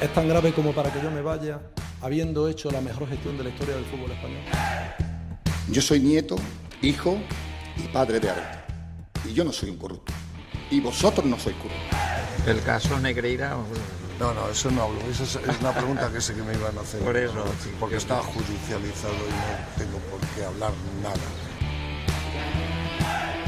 [0.00, 1.60] es tan grave como para que yo me vaya
[2.00, 4.42] habiendo hecho la mejor gestión de la historia del fútbol español.
[5.70, 6.36] Yo soy nieto,
[6.82, 7.18] hijo
[7.76, 8.58] y padre de Arte.
[9.28, 10.12] Y yo no soy un corrupto.
[10.70, 11.98] Y vosotros no sois corruptos.
[12.46, 13.56] El caso Negreira.
[14.20, 15.00] No, no, eso no hablo.
[15.10, 17.00] Esa es, una pregunta que sé que me iban a hacer.
[17.00, 17.44] Por eso.
[17.80, 20.72] porque está judicializado y no tengo por qué hablar
[21.02, 21.16] nada.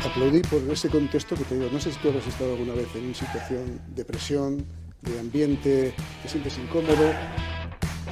[0.05, 1.71] Aplaudí por ese contexto que te digo.
[1.73, 4.67] No sé si tú has estado alguna vez en una situación de presión,
[5.03, 7.13] de ambiente, te sientes incómodo.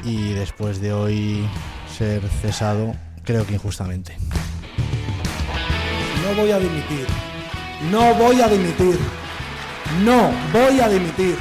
[0.04, 1.48] Y después de hoy
[1.96, 4.16] ser cesado, creo que injustamente.
[6.24, 7.06] No voy a dimitir.
[7.90, 8.98] No voy a dimitir.
[10.04, 11.36] No voy a dimitir.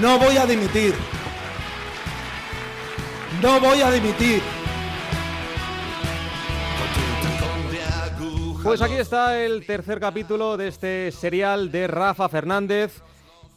[0.00, 0.94] No voy a dimitir.
[3.42, 4.42] No voy a dimitir.
[8.62, 13.02] Pues aquí está el tercer capítulo de este serial de Rafa Fernández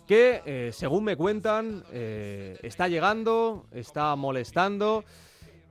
[0.08, 5.04] que, eh, según me cuentan, eh, está llegando, está molestando.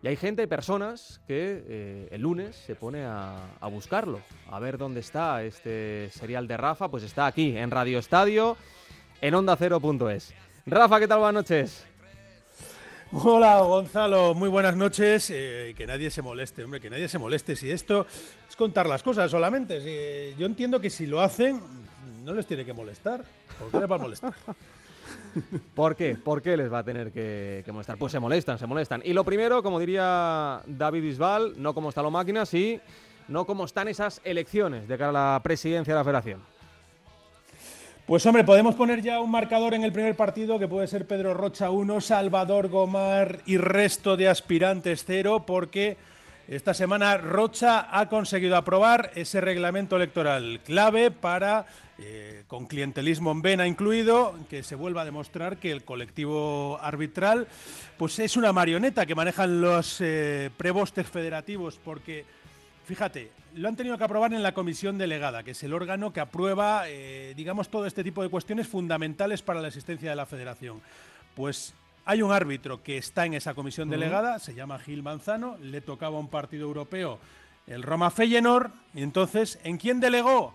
[0.02, 4.20] Y hay gente, personas que eh, el lunes se pone a, buscarlo,
[4.50, 6.88] a ver dónde está este serial de Rafa.
[6.88, 8.56] Pues está aquí, en Radio Estadio,
[9.22, 10.34] en Onda Cero.es.
[10.66, 11.20] Rafa, ¿qué tal?
[11.20, 11.86] Buenas noches.
[13.12, 15.28] Hola Gonzalo, muy buenas noches.
[15.28, 17.56] que nadie se moleste, hombre, que nadie se moleste.
[17.56, 18.06] Si esto
[18.48, 20.34] es contar las cosas solamente.
[20.36, 21.62] yo entiendo que si lo hacen,
[22.26, 23.24] no les tiene que molestar.
[23.56, 24.34] ¿Por qué les va a molestar?
[25.76, 26.16] ¿Por qué?
[26.16, 27.96] ¿Por qué les va a tener que, molestar?
[27.96, 29.00] Pues se molestan, se molestan.
[29.04, 32.80] Y lo primero, como diría David Bisbal, no como está la máquina, sí,
[33.28, 36.42] no como están esas elecciones de cara a la presidencia de la federación.
[38.06, 41.32] Pues hombre, podemos poner ya un marcador en el primer partido que puede ser Pedro
[41.32, 45.96] Rocha 1, Salvador Gomar y resto de aspirantes 0, porque
[46.48, 51.66] esta semana Rocha ha conseguido aprobar ese reglamento electoral clave para
[51.98, 57.48] eh, con clientelismo en vena incluido, que se vuelva a demostrar que el colectivo arbitral
[57.96, 62.24] pues es una marioneta que manejan los eh, prebostes federativos, porque
[62.84, 66.20] fíjate, lo han tenido que aprobar en la comisión delegada, que es el órgano que
[66.20, 70.80] aprueba, eh, digamos, todo este tipo de cuestiones fundamentales para la existencia de la federación.
[71.34, 71.74] Pues
[72.06, 76.18] hay un árbitro que está en esa comisión delegada, se llama Gil Manzano, le tocaba
[76.18, 77.18] un partido europeo
[77.66, 80.54] el Roma Feyenoord, y entonces, ¿en quién delegó?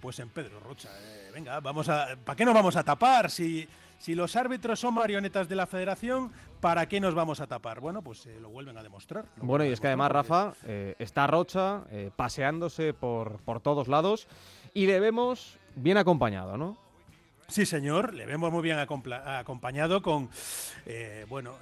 [0.00, 0.90] Pues en Pedro Rocha.
[1.00, 2.16] Eh, venga, vamos a.
[2.24, 3.30] ¿Para qué nos vamos a tapar?
[3.30, 3.66] Si,
[3.98, 6.30] si los árbitros son marionetas de la federación,
[6.60, 7.80] ¿para qué nos vamos a tapar?
[7.80, 9.24] Bueno, pues eh, lo vuelven a demostrar.
[9.36, 11.84] Bueno, y es que además, Rafa, eh, está Rocha
[12.14, 14.28] paseándose por, por todos lados
[14.74, 16.76] y le vemos bien acompañado, ¿no?
[17.50, 20.28] Sí, señor, le vemos muy bien acompañado con,
[21.28, 21.56] bueno,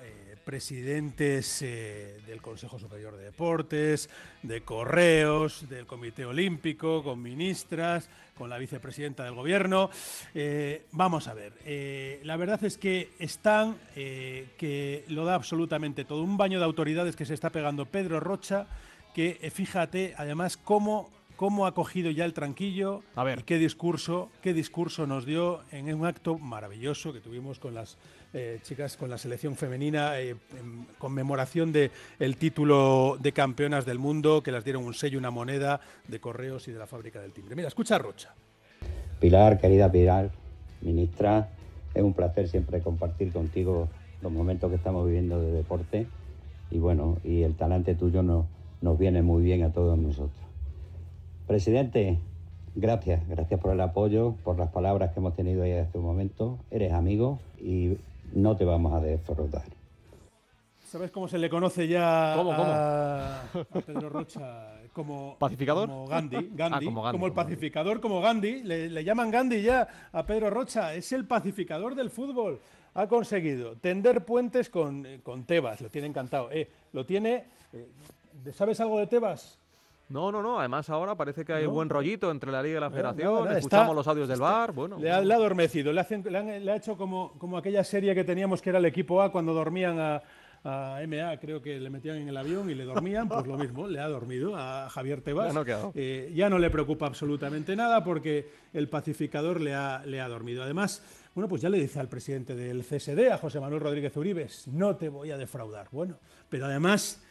[0.47, 4.09] presidentes eh, del Consejo Superior de Deportes,
[4.45, 8.09] de Correos, del Comité Olímpico, con ministras,
[8.39, 9.91] con la vicepresidenta del Gobierno.
[10.35, 16.23] Eh, vamos a ver, eh, la verdad es que están, que lo da absolutamente todo,
[16.23, 18.69] un baño de autoridades que se está pegando Pedro Rocha,
[19.15, 23.41] que fíjate además cómo cómo ha cogido ya el tranquillo a ver.
[23.41, 27.99] y qué discurso, qué discurso nos dio en un acto maravilloso que tuvimos con las
[28.33, 33.99] eh, chicas, con la selección femenina, eh, en conmemoración del el título de campeonas del
[33.99, 37.33] mundo, que las dieron un sello, una moneda de correos y de la fábrica del
[37.33, 37.55] timbre.
[37.55, 38.35] Mira, escucha Rocha.
[39.21, 40.31] Pilar, querida Pilar,
[40.81, 41.51] ministra,
[41.95, 43.89] es un placer siempre compartir contigo
[44.23, 46.07] los momentos que estamos viviendo de deporte
[46.71, 48.47] y bueno, y el talante tuyo nos,
[48.81, 50.46] nos viene muy bien a todos nosotros.
[51.47, 52.19] Presidente,
[52.75, 56.59] gracias, gracias por el apoyo, por las palabras que hemos tenido ahí hace un momento.
[56.71, 57.97] Eres amigo y
[58.33, 59.65] no te vamos a defraudar.
[60.85, 63.43] ¿Sabes cómo se le conoce ya ¿Cómo, A,
[63.87, 64.73] Pedro Rocha?
[64.93, 65.89] Como, ¿Pacificador?
[65.89, 68.63] Como Gandhi, Ah, Gandhi, como Gandhi, como el pacificador, como Gandhi.
[68.63, 70.95] Le, le llaman Gandhi ya a Pedro Rocha.
[70.95, 72.61] Es el pacificador del fútbol.
[72.95, 75.81] Ha conseguido tender puentes con, eh, con Tebas.
[75.83, 76.51] Lo tiene encantado.
[76.51, 77.45] Eh, lo tiene...
[77.73, 77.89] eh,
[78.55, 79.59] ¿Sabes algo de Tebas?
[80.09, 80.59] No, no, no.
[80.61, 81.71] Además, ahora parece que hay No.
[81.73, 83.25] buen rollito entre la Liga y la Federación.
[83.45, 84.73] no, Escuchamos está- los audios del bar.
[84.73, 87.59] Bueno, Le ha, le ha adormecido, le, hacen- le han- le ha hecho como, como
[87.59, 90.23] aquella serie que teníamos que era el equipo A cuando dormían a,
[90.65, 93.87] a MA, creo que le metían en el avión y le dormían, pues lo mismo,
[93.87, 95.53] le ha dormido a Javier Tebas.
[95.55, 95.93] Ya no.
[95.95, 100.63] Eh, ya no le preocupa absolutamente nada porque el pacificador le ha, le ha dormido.
[100.65, 101.03] Además,
[101.35, 104.97] bueno, pues ya le dice al presidente del CSD, a José Manuel Rodríguez Uribes, no
[104.97, 105.87] te voy a defraudar.
[105.93, 106.17] Bueno,
[106.49, 107.23] pero además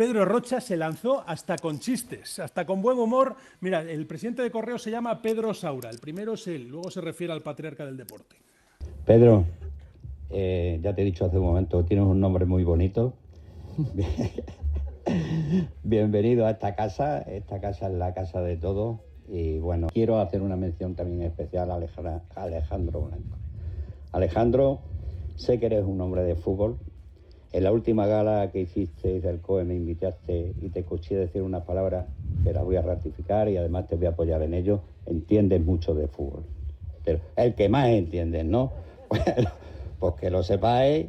[0.00, 3.36] Pedro Rocha se lanzó hasta con chistes, hasta con buen humor.
[3.60, 5.90] Mira, el presidente de Correo se llama Pedro Saura.
[5.90, 8.36] El primero es él, luego se refiere al patriarca del deporte.
[9.04, 9.44] Pedro,
[10.30, 13.12] eh, ya te he dicho hace un momento, tienes un nombre muy bonito.
[15.82, 17.20] Bienvenido a esta casa.
[17.20, 19.00] Esta casa es la casa de todos.
[19.28, 21.74] Y bueno, quiero hacer una mención también especial a
[22.36, 23.36] Alejandro Blanco.
[24.12, 24.80] Alejandro,
[25.36, 26.78] sé que eres un hombre de fútbol.
[27.52, 31.64] En la última gala que hiciste del COE me invitaste y te escuché decir unas
[31.64, 32.06] palabras
[32.44, 34.82] que las voy a ratificar y además te voy a apoyar en ello.
[35.06, 36.44] Entiendes mucho de fútbol.
[37.04, 38.72] Pero el que más entiendes, ¿no?
[39.08, 39.50] Bueno,
[39.98, 41.06] pues que lo sepáis.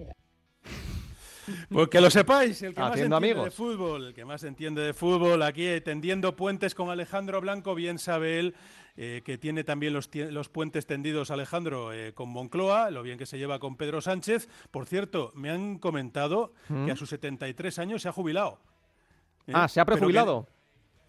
[1.70, 4.94] Pues que lo sepáis, el que más entiende de fútbol, el que más entiende de
[4.94, 8.56] fútbol, aquí eh, tendiendo puentes con Alejandro Blanco, bien sabe él
[8.98, 13.26] eh, que tiene también los, los puentes tendidos Alejandro eh, con Moncloa, lo bien que
[13.26, 14.48] se lleva con Pedro Sánchez.
[14.72, 16.86] Por cierto, me han comentado ¿Mm?
[16.86, 18.60] que a sus 73 años se ha jubilado.
[19.48, 19.52] ¿eh?
[19.56, 20.48] Ah, ¿se ha que- prejubilado?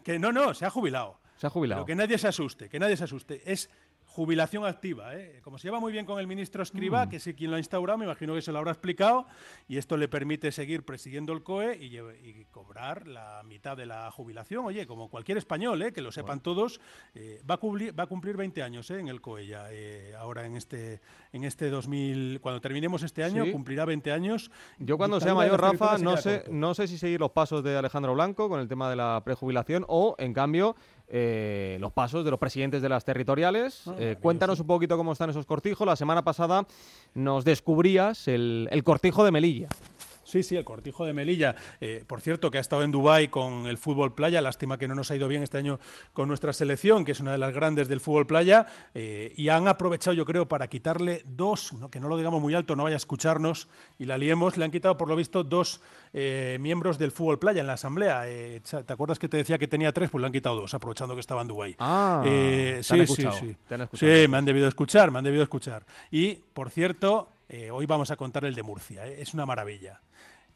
[0.05, 1.21] Que, no, no, se ha jubilado.
[1.37, 1.81] Se ha jubilado.
[1.81, 3.43] Pero que nadie se asuste, que nadie se asuste.
[3.51, 3.69] Es
[4.13, 5.17] jubilación activa.
[5.17, 5.41] ¿eh?
[5.43, 7.99] Como se lleva muy bien con el ministro Escriba, que es quien lo ha instaurado,
[7.99, 9.27] me imagino que se lo habrá explicado,
[9.69, 14.11] y esto le permite seguir presidiendo el COE y, y cobrar la mitad de la
[14.11, 14.67] jubilación.
[14.67, 15.93] Oye, como cualquier español, ¿eh?
[15.93, 16.79] que lo sepan todos,
[17.15, 19.01] eh, va, a cumplir, va a cumplir 20 años ¿eh?
[19.01, 21.01] en el COE ya, eh, ahora en este,
[21.33, 23.53] en este 2000, cuando terminemos este año, Sí.
[23.53, 24.51] cumplirá 20 años.
[24.79, 28.13] Yo cuando sea mayor, Rafa, no sé, no sé si seguir los pasos de Alejandro
[28.13, 30.77] Blanco con el tema de la prejubilación o, en cambio,
[31.15, 33.83] eh, los pasos de los presidentes de las territoriales.
[33.87, 35.87] Ah, Eh, cuéntanos un poquito cómo están esos cortijos.
[35.87, 36.67] La semana pasada
[37.15, 39.69] nos descubrías el, el cortijo de Melilla.
[40.33, 41.55] Sí, sí, el cortijo de Melilla.
[41.79, 44.41] Eh, por cierto, que ha estado en Dubái con el fútbol playa.
[44.41, 45.79] Lástima que no nos ha ido bien este año
[46.15, 48.67] con nuestra selección, que es una de las grandes del fútbol playa.
[48.95, 52.55] eh, y han aprovechado, yo creo, para quitarle dos, no, que no lo digamos muy
[52.55, 53.69] alto, no vaya a escucharnos
[53.99, 54.57] y la liemos.
[54.57, 55.83] Le han quitado, por lo visto, dos
[56.15, 58.23] eh, miembros del fútbol playa en la asamblea.
[58.23, 60.09] ¿Te acuerdas que te decía que tenía tres?
[60.09, 61.77] Pues le han quitado dos, aprovechando que estaba en Dubái.
[61.79, 62.23] Ah,
[62.81, 63.57] sí, sí, sí.
[63.93, 65.85] Sí, me han debido escuchar, me han debido escuchar.
[66.11, 69.07] Y, por cierto, eh, hoy vamos a contar el de Murcia.
[69.07, 70.01] eh, Es una maravilla.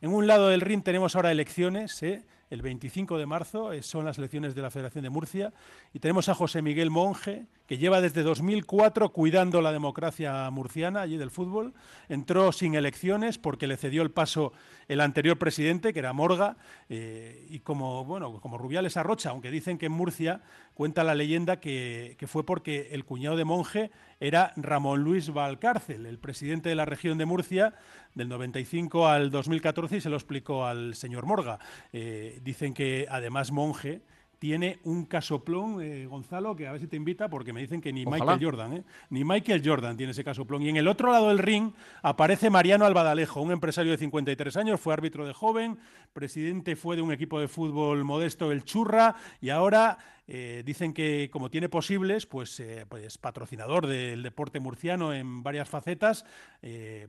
[0.01, 2.25] En un lado del ring tenemos ahora elecciones, ¿eh?
[2.49, 5.53] el 25 de marzo son las elecciones de la Federación de Murcia,
[5.93, 11.17] y tenemos a José Miguel Monge, que lleva desde 2004 cuidando la democracia murciana allí
[11.17, 11.75] del fútbol.
[12.09, 14.53] Entró sin elecciones porque le cedió el paso
[14.87, 16.57] el anterior presidente, que era Morga,
[16.89, 20.41] y como, bueno, como Rubiales Arrocha, aunque dicen que en Murcia
[20.77, 23.91] cuenta la leyenda que, que fue porque el cuñado de Monge
[24.21, 27.75] era Ramón Luis Valcárcel, el presidente de la región de Murcia
[28.15, 31.59] del 95 al 2014 y se lo explicó al señor Morga.
[31.95, 34.03] Eh, dicen que además Monge
[34.39, 37.93] tiene un casoplón, eh, Gonzalo, que a ver si te invita, porque me dicen que
[37.93, 38.25] ni Ojalá.
[38.25, 38.85] Michael Jordan, ¿eh?
[39.11, 40.63] ni Michael Jordan tiene ese casoplón.
[40.63, 41.73] Y en el otro lado del ring
[42.03, 45.79] aparece Mariano Albadalejo, un empresario de 53 años, fue árbitro de joven,
[46.13, 49.99] presidente fue de un equipo de fútbol modesto, el Churra, y ahora
[50.29, 55.69] eh, dicen que como tiene posibles, pues, eh, pues patrocinador del deporte murciano en varias
[55.69, 56.25] facetas,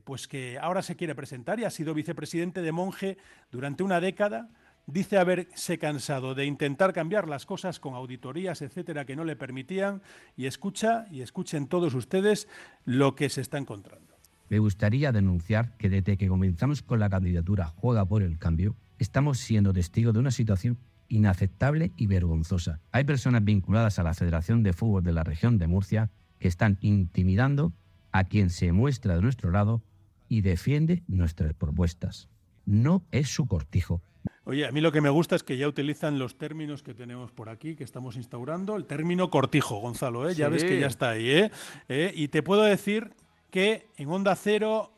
[0.04, 3.18] pues que ahora se quiere presentar y ha sido vicepresidente de Monje
[3.52, 4.50] durante una década.
[4.88, 10.02] Dice haberse cansado de intentar cambiar las cosas con auditorías, etcétera, que no le permitían,
[10.38, 12.48] y escucha, y escuchen todos ustedes
[12.86, 14.16] lo que se está encontrando.
[14.48, 19.40] Me gustaría denunciar que desde que comenzamos con la candidatura Juega por el Cambio, estamos
[19.40, 20.78] siendo testigos de una situación
[21.10, 22.80] inaceptable y vergonzosa.
[22.94, 26.78] Hay personas vinculadas a la Federación de Fútbol de la región de Murcia que están
[26.80, 27.74] intimidando
[28.14, 29.84] a quien se muestra de nuestro lado
[30.30, 32.30] y defiende nuestras propuestas.
[32.66, 34.02] No es su cortijo.
[34.50, 37.32] Oye, a mí lo que me gusta es que ya utilizan los términos que tenemos
[37.34, 40.36] por aquí, que estamos instaurando, el término cortijo, Gonzalo, ¿eh?
[40.36, 40.52] ya Sí.
[40.54, 41.30] ves que ya está ahí.
[41.30, 41.52] ¿eh?
[41.90, 42.14] ¿Eh?
[42.16, 43.12] Y te puedo decir
[43.52, 44.94] que en Onda Cero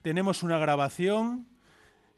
[0.00, 1.46] tenemos una grabación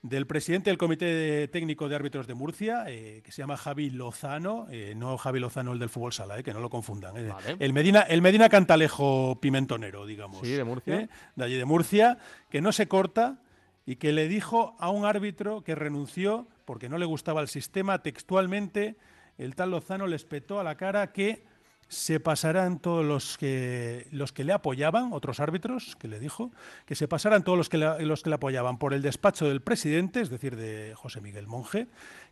[0.03, 3.91] del presidente del Comité de- Técnico de Árbitros de Murcia, eh, que se llama Javi
[3.91, 7.15] Lozano, eh, no Javi Lozano el del fútbol sala, eh, que no lo confundan.
[7.15, 7.57] Vale.
[7.59, 10.41] El, Medina, el Medina Cantalejo Pimentonero, digamos.
[10.43, 11.09] Sí, de Murcia.
[11.35, 12.19] De allí de Murcia,
[12.49, 13.41] que no se corta
[13.89, 18.03] y que le dijo a un árbitro que renunció porque no le gustaba el sistema
[18.03, 18.97] textualmente,
[19.39, 21.43] el tal Lozano le espetó a la cara que
[21.89, 26.53] se pasarán todos los que los que le apoyaban, otros árbitros que le dijo,
[26.85, 29.63] que se pasarán todos los que le, los que le apoyaban por el despacho del
[29.63, 31.87] presidente, es decir, de José Miguel Monje,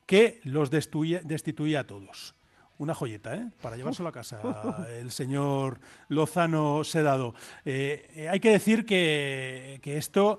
[0.05, 2.36] que los destituía a todos.
[2.79, 3.49] Una joyeta, ¿eh?
[3.63, 7.35] Para llevárselo a casa el señor Lozano Sedado.
[7.65, 10.39] Eh, eh, hay que decir que, que esto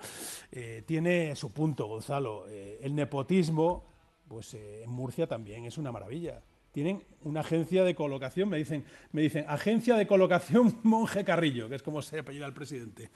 [0.52, 2.46] eh, tiene su punto, Gonzalo.
[2.48, 3.86] El nepotismo,
[4.28, 6.44] pues en Murcia también es una maravilla.
[6.72, 11.76] Tienen una agencia de colocación, me dicen, me dicen, agencia de colocación Monje Carrillo, que
[11.76, 13.10] es como se apellida el presidente.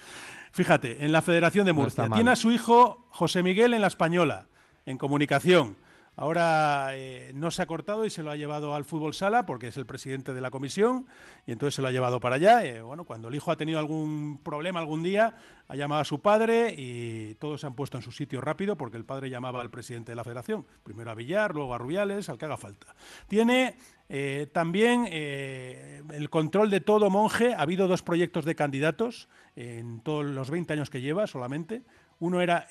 [0.52, 2.10] Fíjate, en la Federación de Murcia.
[2.10, 4.48] Tiene a su hijo José Miguel en la Española,
[4.88, 5.76] en comunicación.
[6.18, 9.68] Ahora eh, no se ha cortado y se lo ha llevado al fútbol sala porque
[9.68, 11.08] es el presidente de la comisión
[11.48, 12.66] y entonces se lo ha llevado para allá.
[12.66, 15.36] Eh, bueno, cuando el hijo ha tenido algún problema algún día,
[15.70, 18.98] ha llamado a su padre y todos se han puesto en su sitio rápido porque
[18.98, 22.38] el padre llamaba al presidente de la federación, primero a Villar, luego a Rubiales, al
[22.38, 22.94] que haga falta.
[23.30, 23.78] Tiene
[24.10, 27.54] eh, también el control de todo monje.
[27.54, 31.84] Ha habido dos proyectos de candidatos en todos los 20 años que lleva solamente.
[32.20, 32.68] Uno era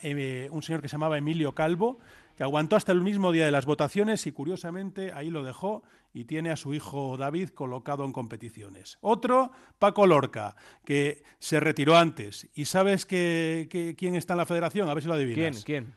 [0.50, 1.98] un señor que se llamaba Emilio Calvo,
[2.40, 5.82] que aguantó hasta el mismo día de las votaciones y curiosamente ahí lo dejó
[6.14, 8.96] y tiene a su hijo David colocado en competiciones.
[9.02, 10.56] Otro, Paco Lorca,
[10.86, 12.48] que se retiró antes.
[12.54, 14.88] ¿Y sabes que, quién está en la federación?
[14.88, 15.62] A ver si lo adivinas.
[15.66, 15.84] ¿Quién?
[15.84, 15.94] ¿Quién?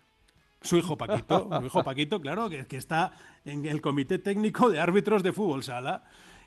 [0.62, 3.14] Su hijo Paquito, su hijo Paquito, claro, que, que está
[3.46, 6.04] en el comité técnico de árbitros de fútbol sala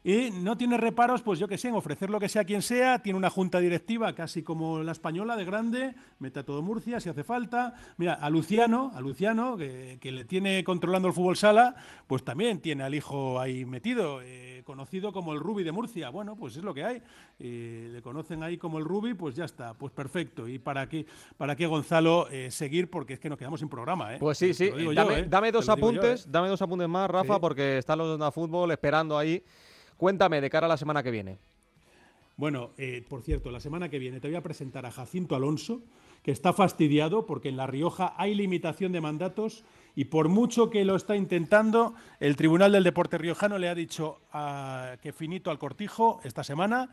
[0.06, 2.62] y no tiene reparos, pues yo que sé, en ofrecer lo que sea a quien
[2.62, 7.00] sea, tiene una junta directiva casi como la española de grande, mete a todo Murcia
[7.00, 7.74] si hace falta.
[7.96, 11.74] Mira, a Luciano, a Luciano, que, le tiene controlando el fútbol sala,
[12.06, 16.08] pues también tiene al hijo ahí metido, eh, conocido como el Rubi de Murcia.
[16.10, 17.02] Bueno, pues es lo que hay.
[17.40, 20.46] le conocen ahí como el Rubi, pues ya está, pues perfecto.
[20.46, 21.04] ¿Y para qué,
[21.36, 22.90] para qué Gonzalo, eh, seguir?
[22.90, 24.18] Porque es que nos quedamos sin programa, ¿eh?
[24.20, 24.70] Pues sí, sí.
[25.26, 29.42] Dame, dos apuntes, dame dos apuntes más, Rafa, porque están los de fútbol esperando ahí.
[29.96, 31.38] Cuéntame de cara a la semana que viene.
[32.36, 35.80] Bueno, eh, por cierto, la semana que viene te voy a presentar a Jacinto Alonso,
[36.22, 40.84] que está fastidiado porque en La Rioja hay limitación de mandatos y por mucho que
[40.84, 45.58] lo está intentando, el Tribunal del Deporte Riojano le ha dicho ah, que finito al
[45.58, 46.90] cortijo esta semana,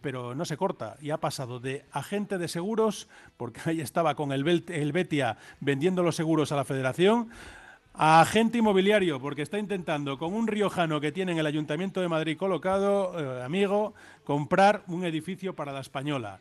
[0.00, 0.96] pero no se corta.
[1.00, 6.04] Y ha pasado de agente de seguros, porque ahí estaba con el, el Betia vendiendo
[6.04, 7.30] los seguros a la federación,
[7.98, 12.36] agente inmobiliario, porque está intentando con un riojano que tiene en el Ayuntamiento de Madrid
[12.38, 13.92] colocado, eh, amigo,
[14.24, 16.38] comprar un edificio para la Española.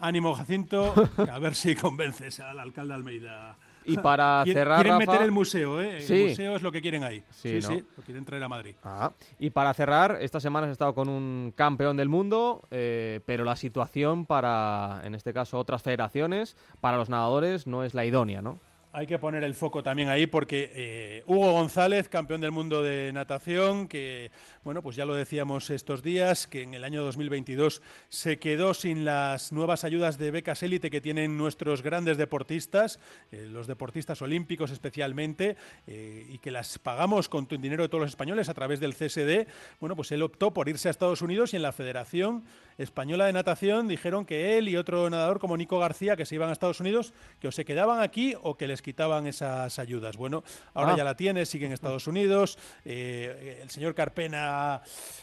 [0.00, 0.92] Ánimo, Jacinto,
[1.30, 3.56] a ver si convences al alcalde Almeida.
[3.84, 4.82] Y para cerrar.
[4.82, 6.04] Quieren meter el museo, ¿eh?
[6.04, 7.22] El museo es lo que quieren ahí.
[7.30, 8.74] Sí, sí, lo quieren traer a Madrid.
[8.82, 9.12] Ah.
[9.38, 13.54] Y para cerrar, esta semana has estado con un campeón del mundo, eh, pero la
[13.54, 18.58] situación para, en este caso, otras federaciones, para los nadadores, no es la idónea, ¿no?
[18.96, 23.12] Hay que poner el foco también ahí porque eh, Hugo González, campeón del mundo de
[23.12, 24.30] natación, que,
[24.64, 29.04] bueno, pues ya lo decíamos estos días, que en el año 2022 se quedó sin
[29.04, 32.98] las nuevas ayudas de becas élite que tienen nuestros grandes deportistas,
[33.32, 38.00] eh, los deportistas olímpicos especialmente, eh, y que las pagamos con el dinero de todos
[38.00, 39.46] los españoles a través del CSD.
[39.78, 42.44] Bueno, pues él optó por irse a Estados Unidos y en la Federación
[42.78, 46.48] Española de Natación dijeron que él y otro nadador como Nico García, que se iban
[46.48, 50.16] a Estados Unidos, que o se quedaban aquí o que les quitaban esas ayudas.
[50.16, 50.96] Bueno, ahora ah.
[50.96, 52.56] ya la tiene, sigue en Estados Unidos.
[52.84, 54.80] Eh, el señor Carpena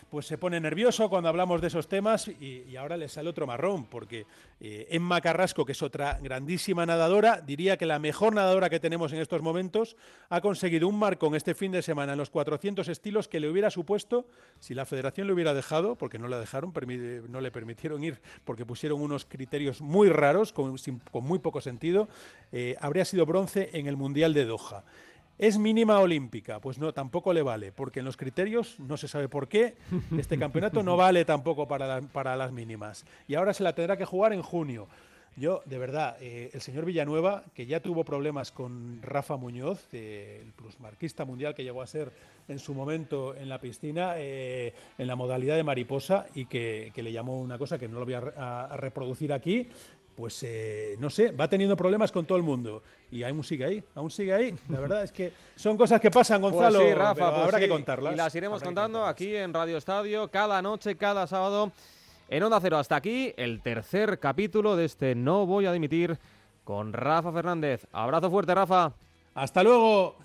[0.10, 3.86] pues se pone nervioso cuando hablamos de esos temas y, ahora le sale otro marrón,
[3.86, 4.26] porque
[4.60, 9.14] eh, Emma Carrasco, que es otra grandísima nadadora, diría que la mejor nadadora que tenemos
[9.14, 9.96] en estos momentos,
[10.30, 13.50] ha conseguido un marco en este fin de semana en los 400 estilos que le
[13.50, 14.28] hubiera supuesto,
[14.60, 16.74] si la federación le hubiera dejado, porque no la dejaron,
[17.30, 20.76] no le permitieron ir porque pusieron unos criterios muy raros, con,
[21.22, 22.10] muy poco sentido,
[22.52, 24.84] eh, habría sido bronce en el Mundial de Doha.
[25.40, 26.60] ¿Es mínima olímpica?
[26.60, 29.76] Pues no, tampoco le vale, porque en los criterios no se sabe por qué.
[30.18, 33.06] Este campeonato no vale tampoco para, para las mínimas.
[33.28, 34.88] Y ahora se la tendrá que jugar en junio.
[35.36, 40.42] Yo, de verdad, eh, el señor Villanueva, que ya tuvo problemas con Rafa Muñoz, eh,
[40.44, 42.12] el plusmarquista mundial que llegó a ser
[42.48, 47.12] en su momento en la piscina, eh, en la modalidad de mariposa, y que, le
[47.12, 49.70] llamó una cosa que no lo voy a reproducir aquí,
[50.16, 52.84] pues eh, no sé, va teniendo problemas con todo el mundo.
[53.12, 54.56] Y aún sigue ahí, aún sigue ahí.
[54.70, 56.80] La verdad es que son cosas que pasan, pues Gonzalo.
[56.80, 58.14] sí, Rafa, pues habrá que contarlas.
[58.14, 61.72] Y las iremos contando aquí en Radio Estadio, cada noche, cada sábado,
[62.30, 62.78] en Onda Cero.
[62.78, 66.18] Hasta aquí el tercer capítulo de este No Voy a Dimitir
[66.64, 67.86] con Rafa Fernández.
[67.92, 68.94] Abrazo fuerte, Rafa.
[69.36, 70.16] Hasta luego.